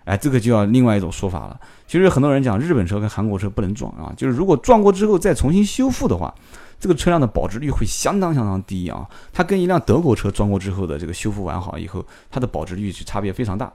[0.05, 1.61] 哎，这个就要另外一种说法了。
[1.87, 6.35] 其实很多人讲日本车跟韩国车不能撞啊，就是如果撞过之后再重新修复的话，
[6.81, 9.07] 这个车辆的保值率会相当相当低啊。
[9.33, 13.73] 它跟一辆德国车装过之后的这个修复完好以后，它的保值率是差别非常大。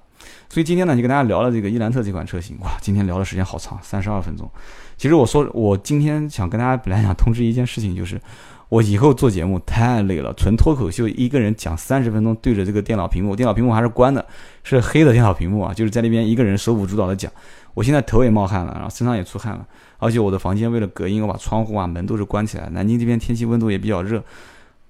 [0.50, 2.60] 所以今天呢，就跟大家聊了这个伊兰特这款车型。
[2.60, 4.50] 哇，今天聊的时间好长，三十二分钟。
[4.98, 8.20] 其实我说我今天想跟大家本来想通知一件事情，就是。
[8.68, 14.26] 我以后做节目太累了，纯脱口秀，一个人讲三十分钟，对着这个电脑屏幕，电脑屏幕还是关的，
[14.64, 17.32] 是黑的电脑屏幕啊，就是在那边一个人手舞足蹈的讲。
[17.76, 19.66] 我现在头也冒汗了，然后身上也出汗了，
[19.98, 22.70] 而且我的房间为了隔音，我把窗户啊门都是关起来。
[22.70, 24.24] 南京这边天气温度也比较热，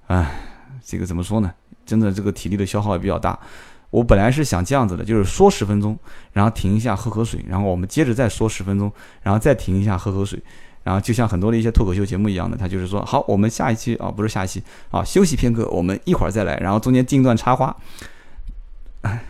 [0.07, 0.39] 唉，
[0.83, 1.51] 这个怎么说呢？
[1.85, 3.39] 真的这个体力的消耗也比较大。
[3.91, 5.97] 我本来是想这样子的，就是说十分钟，
[6.33, 8.91] 然后停一下喝口水，然后我们接着再说十分钟，
[9.21, 10.41] 然后再停一下喝口水。
[10.83, 17.75] 然后就像很多的一些脱口秀节目一样的，他就是说，好，我们下一期啊，不是下一期啊，休息片刻，我们一会儿再来，然后中间进一段插花。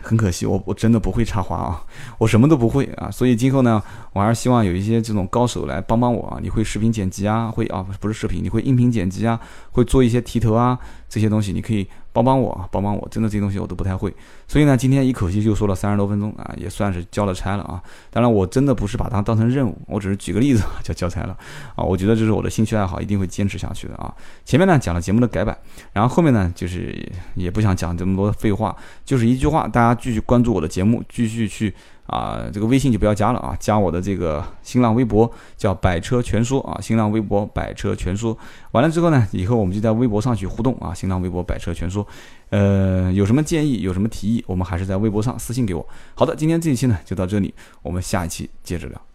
[0.02, 1.84] 很可惜，我我真的不会插花啊，
[2.18, 6.38] 我什么都不会啊，所以今后呢，我还是希望有一些这种高手来帮帮我啊。
[6.40, 9.40] 你会视频剪辑啊，会啊，不是视频，你会音频剪辑啊，
[9.72, 11.86] 会做一些提头啊，这些东西你可以。
[12.16, 13.06] 帮帮我啊，帮帮我！
[13.10, 14.10] 真的这些东西我都不太会，
[14.48, 17.82] 所以呢，今天一口气就说了三十多分钟啊，也算是交了差了啊。
[18.10, 21.36] 当然，我真的不是把它当成任务，我只是举个例子 叫交差了
[21.74, 21.84] 啊。
[21.84, 24.14] 我觉得这是我的兴趣爱好，一定会坚持下去的啊。
[24.46, 25.54] 前面呢讲了节目的改版，
[25.92, 28.74] 然后后面呢就是也不想讲这么多废话，
[29.04, 31.74] 就是一句话，大家继续关注我的节目，继续去。
[32.06, 38.36] 啊，这个微信就不要加了啊，加我的这个新浪微博叫百车全说啊，新浪微博百车全说。
[38.72, 42.06] 完了之后呢，以后我们就在微博上去互动啊，新浪微博百车全说。
[42.50, 45.86] 呃，有什么建议，有什么提议，我们还是在微博上私信给我。
[46.14, 49.05] 好的，今天这一期呢就到这里，我们下一期接着聊。